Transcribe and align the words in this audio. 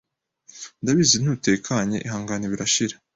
ndabizi 0.81 1.15
ntutekanye 1.23 1.97
ihangane 2.07 2.45
birashira” 2.51 2.95